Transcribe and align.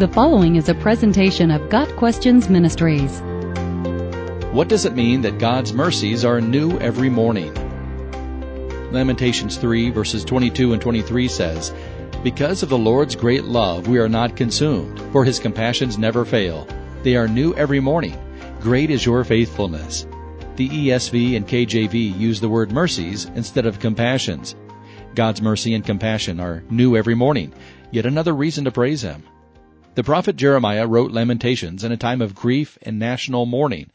The 0.00 0.08
following 0.08 0.56
is 0.56 0.70
a 0.70 0.74
presentation 0.74 1.50
of 1.50 1.68
Got 1.68 1.94
Questions 1.96 2.48
Ministries. 2.48 3.20
What 4.50 4.70
does 4.70 4.86
it 4.86 4.94
mean 4.94 5.20
that 5.20 5.38
God's 5.38 5.74
mercies 5.74 6.24
are 6.24 6.40
new 6.40 6.78
every 6.78 7.10
morning? 7.10 7.52
Lamentations 8.92 9.58
3 9.58 9.90
verses 9.90 10.24
22 10.24 10.72
and 10.72 10.80
23 10.80 11.28
says, 11.28 11.74
Because 12.22 12.62
of 12.62 12.70
the 12.70 12.78
Lord's 12.78 13.14
great 13.14 13.44
love 13.44 13.88
we 13.88 13.98
are 13.98 14.08
not 14.08 14.38
consumed, 14.38 14.98
for 15.12 15.22
his 15.22 15.38
compassions 15.38 15.98
never 15.98 16.24
fail. 16.24 16.66
They 17.02 17.14
are 17.16 17.28
new 17.28 17.52
every 17.56 17.80
morning. 17.80 18.18
Great 18.62 18.88
is 18.90 19.04
your 19.04 19.22
faithfulness. 19.22 20.06
The 20.56 20.70
ESV 20.70 21.36
and 21.36 21.46
KJV 21.46 22.18
use 22.18 22.40
the 22.40 22.48
word 22.48 22.72
mercies 22.72 23.26
instead 23.34 23.66
of 23.66 23.80
compassions. 23.80 24.56
God's 25.14 25.42
mercy 25.42 25.74
and 25.74 25.84
compassion 25.84 26.40
are 26.40 26.64
new 26.70 26.96
every 26.96 27.14
morning, 27.14 27.52
yet 27.90 28.06
another 28.06 28.34
reason 28.34 28.64
to 28.64 28.70
praise 28.70 29.02
him. 29.02 29.24
The 29.96 30.04
prophet 30.04 30.36
Jeremiah 30.36 30.86
wrote 30.86 31.10
Lamentations 31.10 31.82
in 31.82 31.90
a 31.90 31.96
time 31.96 32.22
of 32.22 32.32
grief 32.32 32.78
and 32.82 32.96
national 32.96 33.44
mourning 33.44 33.90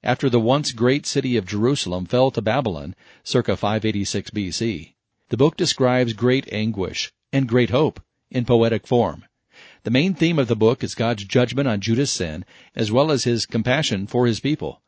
after 0.00 0.30
the 0.30 0.38
once 0.38 0.70
great 0.70 1.06
city 1.06 1.36
of 1.36 1.44
Jerusalem 1.44 2.06
fell 2.06 2.30
to 2.30 2.40
Babylon 2.40 2.94
circa 3.24 3.56
586 3.56 4.30
BC. 4.30 4.94
The 5.28 5.36
book 5.36 5.56
describes 5.56 6.12
great 6.12 6.48
anguish 6.52 7.12
and 7.32 7.48
great 7.48 7.70
hope 7.70 8.00
in 8.30 8.44
poetic 8.44 8.86
form. 8.86 9.24
The 9.82 9.90
main 9.90 10.14
theme 10.14 10.38
of 10.38 10.46
the 10.46 10.54
book 10.54 10.84
is 10.84 10.94
God's 10.94 11.24
judgment 11.24 11.66
on 11.66 11.80
Judah's 11.80 12.12
sin 12.12 12.44
as 12.76 12.92
well 12.92 13.10
as 13.10 13.24
his 13.24 13.44
compassion 13.44 14.06
for 14.06 14.28
his 14.28 14.38
people. 14.38 14.80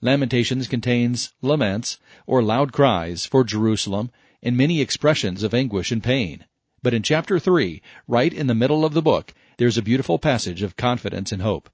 Lamentations 0.00 0.68
contains 0.68 1.32
laments 1.42 1.98
or 2.28 2.44
loud 2.44 2.72
cries 2.72 3.26
for 3.26 3.42
Jerusalem 3.42 4.12
and 4.40 4.56
many 4.56 4.80
expressions 4.80 5.42
of 5.42 5.52
anguish 5.52 5.90
and 5.90 6.00
pain. 6.02 6.44
But 6.80 6.94
in 6.94 7.02
chapter 7.02 7.40
3, 7.40 7.82
right 8.06 8.32
in 8.32 8.46
the 8.46 8.54
middle 8.54 8.84
of 8.84 8.94
the 8.94 9.02
book, 9.02 9.34
there's 9.58 9.78
a 9.78 9.82
beautiful 9.82 10.18
passage 10.18 10.62
of 10.62 10.76
confidence 10.76 11.32
and 11.32 11.40
hope. 11.40 11.70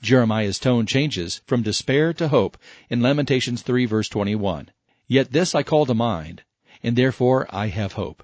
Jeremiah's 0.00 0.60
tone 0.60 0.86
changes 0.86 1.40
from 1.46 1.62
despair 1.62 2.12
to 2.14 2.28
hope 2.28 2.56
in 2.88 3.00
Lamentations 3.00 3.62
3 3.62 3.84
verse 3.86 4.08
21. 4.08 4.70
Yet 5.08 5.32
this 5.32 5.52
I 5.54 5.64
call 5.64 5.86
to 5.86 5.94
mind, 5.94 6.44
and 6.84 6.94
therefore 6.94 7.48
I 7.50 7.66
have 7.66 7.94
hope. 7.94 8.22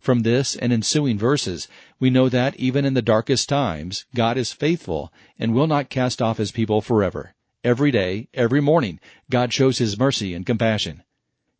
From 0.00 0.22
this 0.22 0.56
and 0.56 0.72
ensuing 0.72 1.16
verses, 1.16 1.68
we 2.00 2.10
know 2.10 2.28
that 2.28 2.56
even 2.56 2.84
in 2.84 2.94
the 2.94 3.02
darkest 3.02 3.48
times, 3.48 4.06
God 4.12 4.36
is 4.36 4.52
faithful 4.52 5.12
and 5.38 5.54
will 5.54 5.68
not 5.68 5.88
cast 5.88 6.20
off 6.20 6.38
his 6.38 6.50
people 6.50 6.80
forever. 6.80 7.34
Every 7.62 7.92
day, 7.92 8.26
every 8.34 8.60
morning, 8.60 8.98
God 9.30 9.52
shows 9.52 9.78
his 9.78 9.96
mercy 9.96 10.34
and 10.34 10.44
compassion. 10.44 11.04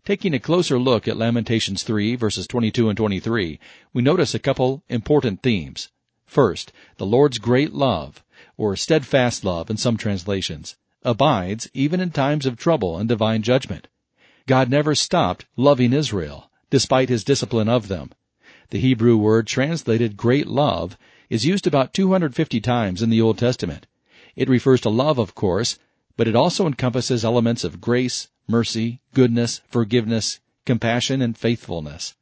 Taking 0.04 0.34
a 0.34 0.40
closer 0.40 0.80
look 0.80 1.06
at 1.06 1.16
Lamentations 1.16 1.84
3 1.84 2.16
verses 2.16 2.48
22 2.48 2.88
and 2.88 2.96
23, 2.96 3.60
we 3.92 4.02
notice 4.02 4.34
a 4.34 4.40
couple 4.40 4.82
important 4.88 5.44
themes. 5.44 5.91
First, 6.32 6.72
the 6.96 7.04
Lord's 7.04 7.36
great 7.36 7.74
love, 7.74 8.24
or 8.56 8.74
steadfast 8.74 9.44
love 9.44 9.68
in 9.68 9.76
some 9.76 9.98
translations, 9.98 10.76
abides 11.02 11.68
even 11.74 12.00
in 12.00 12.10
times 12.10 12.46
of 12.46 12.56
trouble 12.56 12.96
and 12.96 13.06
divine 13.06 13.42
judgment. 13.42 13.86
God 14.46 14.70
never 14.70 14.94
stopped 14.94 15.44
loving 15.58 15.92
Israel, 15.92 16.50
despite 16.70 17.10
his 17.10 17.22
discipline 17.22 17.68
of 17.68 17.88
them. 17.88 18.12
The 18.70 18.80
Hebrew 18.80 19.18
word 19.18 19.46
translated 19.46 20.16
great 20.16 20.46
love 20.46 20.96
is 21.28 21.44
used 21.44 21.66
about 21.66 21.92
250 21.92 22.62
times 22.62 23.02
in 23.02 23.10
the 23.10 23.20
Old 23.20 23.36
Testament. 23.36 23.86
It 24.34 24.48
refers 24.48 24.80
to 24.80 24.88
love, 24.88 25.18
of 25.18 25.34
course, 25.34 25.78
but 26.16 26.26
it 26.26 26.34
also 26.34 26.66
encompasses 26.66 27.26
elements 27.26 27.62
of 27.62 27.82
grace, 27.82 28.28
mercy, 28.48 29.02
goodness, 29.12 29.60
forgiveness, 29.68 30.40
compassion, 30.64 31.20
and 31.20 31.36
faithfulness. 31.36 32.14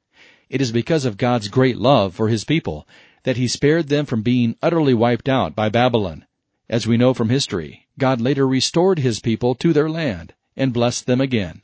It 0.48 0.60
is 0.60 0.72
because 0.72 1.04
of 1.04 1.16
God's 1.16 1.46
great 1.46 1.76
love 1.76 2.12
for 2.12 2.26
His 2.26 2.42
people 2.42 2.88
that 3.22 3.36
He 3.36 3.48
spared 3.48 3.88
them 3.88 4.06
from 4.06 4.22
being 4.22 4.56
utterly 4.62 4.94
wiped 4.94 5.28
out 5.28 5.54
by 5.54 5.68
Babylon. 5.68 6.26
As 6.68 6.86
we 6.86 6.96
know 6.96 7.12
from 7.12 7.28
history, 7.28 7.86
God 7.98 8.20
later 8.20 8.46
restored 8.46 8.98
His 8.98 9.20
people 9.20 9.54
to 9.56 9.72
their 9.72 9.90
land 9.90 10.34
and 10.56 10.72
blessed 10.72 11.06
them 11.06 11.20
again. 11.20 11.62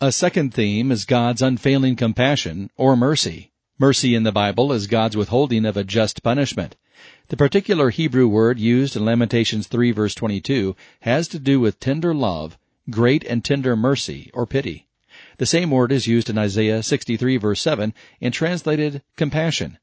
A 0.00 0.12
second 0.12 0.52
theme 0.52 0.92
is 0.92 1.04
God's 1.04 1.40
unfailing 1.40 1.96
compassion 1.96 2.70
or 2.76 2.96
mercy. 2.96 3.52
Mercy 3.78 4.14
in 4.14 4.24
the 4.24 4.32
Bible 4.32 4.72
is 4.72 4.86
God's 4.86 5.16
withholding 5.16 5.64
of 5.64 5.76
a 5.76 5.84
just 5.84 6.22
punishment. 6.22 6.76
The 7.28 7.36
particular 7.36 7.90
Hebrew 7.90 8.28
word 8.28 8.58
used 8.58 8.96
in 8.96 9.04
Lamentations 9.04 9.66
3 9.66 9.90
verse 9.92 10.14
22 10.14 10.76
has 11.00 11.28
to 11.28 11.38
do 11.38 11.60
with 11.60 11.80
tender 11.80 12.14
love 12.14 12.58
great 12.88 13.24
and 13.24 13.44
tender 13.44 13.74
mercy 13.74 14.30
or 14.32 14.46
pity. 14.46 14.86
The 15.38 15.46
same 15.46 15.70
word 15.70 15.92
is 15.92 16.06
used 16.06 16.30
in 16.30 16.38
Isaiah 16.38 16.82
63 16.82 17.36
verse 17.36 17.60
7 17.60 17.92
and 18.20 18.34
translated 18.34 19.02
compassion. 19.16 19.78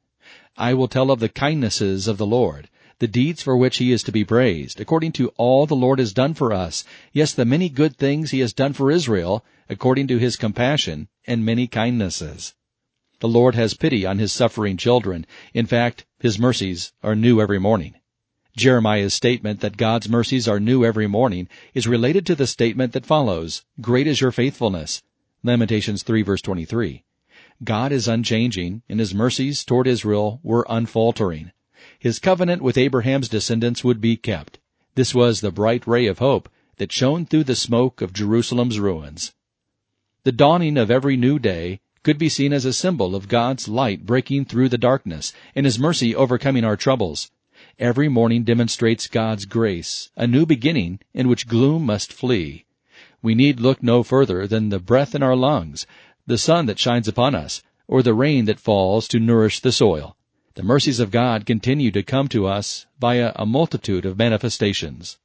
I 0.58 0.74
will 0.74 0.88
tell 0.88 1.12
of 1.12 1.20
the 1.20 1.30
kindnesses 1.30 2.08
of 2.08 2.18
the 2.18 2.26
Lord, 2.26 2.70
the 3.00 3.08
deeds 3.08 3.42
for 3.42 3.58
which 3.58 3.78
he 3.78 3.92
is 3.92 4.02
to 4.04 4.12
be 4.12 4.24
praised, 4.24 4.80
according 4.80 5.12
to 5.14 5.30
all 5.38 5.66
the 5.66 5.76
Lord 5.76 6.00
has 6.00 6.14
done 6.14 6.34
for 6.34 6.54
us, 6.54 6.84
yes, 7.12 7.34
the 7.34 7.46
many 7.46 7.70
good 7.70 7.98
things 7.98 8.32
he 8.32 8.40
has 8.40 8.54
done 8.54 8.74
for 8.74 8.90
Israel, 8.90 9.44
according 9.70 10.08
to 10.08 10.18
his 10.18 10.36
compassion 10.36 11.08
and 11.28 11.46
many 11.46 11.68
kindnesses. 11.68 12.54
The 13.20 13.28
Lord 13.28 13.56
has 13.56 13.74
pity 13.74 14.06
on 14.06 14.20
his 14.20 14.34
suffering 14.34 14.78
children. 14.78 15.26
In 15.54 15.66
fact, 15.66 16.06
his 16.20 16.40
mercies 16.40 16.94
are 17.04 17.16
new 17.16 17.40
every 17.40 17.60
morning. 17.60 17.96
Jeremiah's 18.56 19.14
statement 19.14 19.62
that 19.62 19.78
God's 19.78 20.08
mercies 20.10 20.48
are 20.48 20.60
new 20.60 20.86
every 20.86 21.08
morning 21.08 21.48
is 21.74 21.88
related 21.88 22.26
to 22.28 22.36
the 22.36 22.48
statement 22.48 22.94
that 22.94 23.06
follows, 23.06 23.64
Great 23.82 24.08
is 24.08 24.22
your 24.22 24.32
faithfulness. 24.32 25.04
Lamentations 25.44 26.04
3 26.04 26.22
verse 26.22 26.42
23. 26.42 27.04
God 27.64 27.92
is 27.92 28.08
unchanging, 28.08 28.82
and 28.90 29.00
his 29.00 29.14
mercies 29.14 29.64
toward 29.64 29.88
Israel 29.88 30.40
were 30.44 30.66
unfaltering. 30.70 31.52
His 32.00 32.20
covenant 32.20 32.62
with 32.62 32.78
Abraham's 32.78 33.30
descendants 33.30 33.84
would 33.84 34.02
be 34.02 34.18
kept. 34.18 34.60
This 34.96 35.16
was 35.16 35.42
the 35.42 35.52
bright 35.52 35.88
ray 35.88 36.08
of 36.08 36.20
hope 36.20 36.50
that 36.78 36.92
shone 36.92 37.26
through 37.26 37.46
the 37.46 37.56
smoke 37.56 38.02
of 38.02 38.14
Jerusalem's 38.14 38.80
ruins. 38.80 39.34
The 40.24 40.32
dawning 40.32 40.78
of 40.78 40.92
every 40.92 41.16
new 41.18 41.40
day 41.40 41.80
could 42.04 42.18
be 42.18 42.30
seen 42.30 42.52
as 42.52 42.66
a 42.66 42.74
symbol 42.74 43.16
of 43.16 43.28
God's 43.28 43.68
light 43.68 44.06
breaking 44.06 44.46
through 44.46 44.70
the 44.70 44.78
darkness 44.78 45.32
and 45.56 45.66
his 45.66 45.80
mercy 45.80 46.16
overcoming 46.16 46.64
our 46.64 46.76
troubles. 46.76 47.32
Every 47.80 48.10
morning 48.10 48.44
demonstrates 48.44 49.08
God's 49.08 49.46
grace, 49.46 50.10
a 50.18 50.28
new 50.28 50.46
beginning 50.46 51.00
in 51.14 51.28
which 51.28 51.48
gloom 51.48 51.86
must 51.86 52.12
flee. 52.12 52.66
We 53.22 53.36
need 53.36 53.62
look 53.62 53.82
no 53.82 54.04
further 54.04 54.48
than 54.48 54.68
the 54.68 54.80
breath 54.80 55.16
in 55.16 55.24
our 55.24 55.36
lungs, 55.36 55.88
the 56.26 56.38
sun 56.38 56.66
that 56.68 56.80
shines 56.80 57.08
upon 57.08 57.36
us, 57.36 57.62
or 57.88 58.02
the 58.02 58.14
rain 58.14 58.46
that 58.46 58.60
falls 58.60 59.08
to 59.10 59.20
nourish 59.20 59.60
the 59.60 59.72
soil. 59.72 60.16
The 60.56 60.64
mercies 60.64 61.00
of 61.00 61.12
God 61.12 61.46
continue 61.46 61.92
to 61.92 62.04
come 62.04 62.28
to 62.30 62.48
us 62.48 62.86
via 63.00 63.34
a 63.36 63.46
multitude 63.46 64.06
of 64.06 64.18
manifestations. 64.18 65.18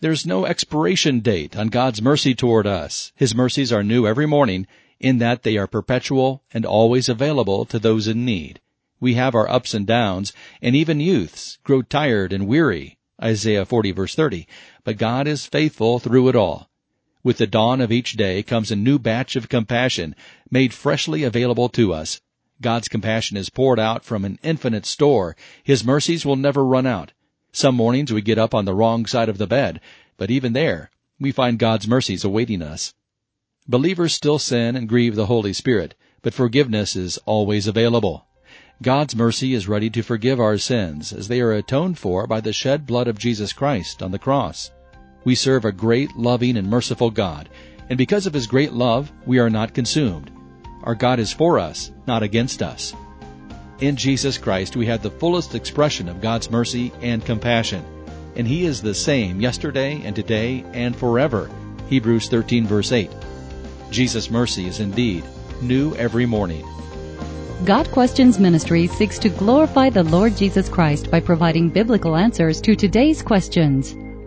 There's 0.00 0.26
no 0.26 0.46
expiration 0.46 1.20
date 1.20 1.56
on 1.56 1.68
God's 1.68 2.00
mercy 2.00 2.34
toward 2.34 2.66
us. 2.66 3.12
His 3.16 3.34
mercies 3.34 3.72
are 3.72 3.82
new 3.82 4.06
every 4.06 4.26
morning 4.26 4.68
in 5.00 5.18
that 5.18 5.42
they 5.42 5.56
are 5.56 5.66
perpetual 5.66 6.42
and 6.52 6.64
always 6.64 7.08
available 7.08 7.64
to 7.64 7.78
those 7.78 8.06
in 8.06 8.24
need. 8.24 8.60
We 9.00 9.14
have 9.14 9.34
our 9.34 9.50
ups 9.50 9.74
and 9.74 9.86
downs, 9.86 10.32
and 10.62 10.76
even 10.76 11.00
youths 11.00 11.58
grow 11.64 11.82
tired 11.82 12.32
and 12.32 12.46
weary. 12.46 12.98
Isaiah 13.20 13.64
40 13.64 13.90
verse 13.92 14.14
30. 14.14 14.46
But 14.84 14.98
God 14.98 15.26
is 15.26 15.46
faithful 15.46 15.98
through 15.98 16.28
it 16.28 16.36
all. 16.36 16.68
With 17.28 17.36
the 17.36 17.46
dawn 17.46 17.82
of 17.82 17.92
each 17.92 18.14
day 18.14 18.42
comes 18.42 18.70
a 18.70 18.74
new 18.74 18.98
batch 18.98 19.36
of 19.36 19.50
compassion 19.50 20.16
made 20.50 20.72
freshly 20.72 21.24
available 21.24 21.68
to 21.68 21.92
us. 21.92 22.22
God's 22.62 22.88
compassion 22.88 23.36
is 23.36 23.50
poured 23.50 23.78
out 23.78 24.02
from 24.02 24.24
an 24.24 24.38
infinite 24.42 24.86
store. 24.86 25.36
His 25.62 25.84
mercies 25.84 26.24
will 26.24 26.36
never 26.36 26.64
run 26.64 26.86
out. 26.86 27.12
Some 27.52 27.74
mornings 27.74 28.14
we 28.14 28.22
get 28.22 28.38
up 28.38 28.54
on 28.54 28.64
the 28.64 28.72
wrong 28.72 29.04
side 29.04 29.28
of 29.28 29.36
the 29.36 29.46
bed, 29.46 29.82
but 30.16 30.30
even 30.30 30.54
there, 30.54 30.90
we 31.20 31.30
find 31.30 31.58
God's 31.58 31.86
mercies 31.86 32.24
awaiting 32.24 32.62
us. 32.62 32.94
Believers 33.68 34.14
still 34.14 34.38
sin 34.38 34.74
and 34.74 34.88
grieve 34.88 35.14
the 35.14 35.26
Holy 35.26 35.52
Spirit, 35.52 35.94
but 36.22 36.32
forgiveness 36.32 36.96
is 36.96 37.18
always 37.26 37.66
available. 37.66 38.26
God's 38.80 39.14
mercy 39.14 39.52
is 39.52 39.68
ready 39.68 39.90
to 39.90 40.02
forgive 40.02 40.40
our 40.40 40.56
sins 40.56 41.12
as 41.12 41.28
they 41.28 41.42
are 41.42 41.52
atoned 41.52 41.98
for 41.98 42.26
by 42.26 42.40
the 42.40 42.54
shed 42.54 42.86
blood 42.86 43.06
of 43.06 43.18
Jesus 43.18 43.52
Christ 43.52 44.02
on 44.02 44.12
the 44.12 44.18
cross. 44.18 44.70
We 45.28 45.34
serve 45.34 45.66
a 45.66 45.72
great, 45.72 46.16
loving, 46.16 46.56
and 46.56 46.70
merciful 46.70 47.10
God, 47.10 47.50
and 47.90 47.98
because 47.98 48.26
of 48.26 48.32
His 48.32 48.46
great 48.46 48.72
love, 48.72 49.12
we 49.26 49.38
are 49.38 49.50
not 49.50 49.74
consumed. 49.74 50.30
Our 50.84 50.94
God 50.94 51.18
is 51.18 51.34
for 51.34 51.58
us, 51.58 51.92
not 52.06 52.22
against 52.22 52.62
us. 52.62 52.94
In 53.80 53.94
Jesus 53.94 54.38
Christ, 54.38 54.74
we 54.74 54.86
have 54.86 55.02
the 55.02 55.10
fullest 55.10 55.54
expression 55.54 56.08
of 56.08 56.22
God's 56.22 56.50
mercy 56.50 56.94
and 57.02 57.22
compassion, 57.22 57.84
and 58.36 58.48
He 58.48 58.64
is 58.64 58.80
the 58.80 58.94
same 58.94 59.38
yesterday 59.38 60.00
and 60.02 60.16
today 60.16 60.64
and 60.72 60.96
forever. 60.96 61.50
Hebrews 61.90 62.30
13 62.30 62.66
verse 62.66 62.90
8. 62.90 63.10
Jesus' 63.90 64.30
mercy 64.30 64.66
is 64.66 64.80
indeed 64.80 65.24
new 65.60 65.94
every 65.96 66.24
morning. 66.24 66.66
Got 67.66 67.90
Questions 67.90 68.38
Ministry 68.38 68.86
seeks 68.86 69.18
to 69.18 69.28
glorify 69.28 69.90
the 69.90 70.04
Lord 70.04 70.38
Jesus 70.38 70.70
Christ 70.70 71.10
by 71.10 71.20
providing 71.20 71.68
biblical 71.68 72.16
answers 72.16 72.62
to 72.62 72.74
today's 72.74 73.20
questions. 73.20 73.94